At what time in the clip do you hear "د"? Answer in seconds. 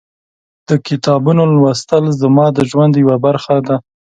0.69-0.69, 2.53-2.59